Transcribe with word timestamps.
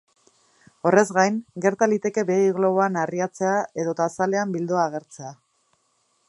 Horrez 0.91 1.03
gain, 1.17 1.35
gerta 1.65 1.87
liteke 1.91 2.23
begi-globoa 2.29 2.87
narriatzea 2.95 3.53
edota 3.85 4.09
azalean 4.13 4.57
biloa 4.57 4.87
agertzea. 4.89 5.33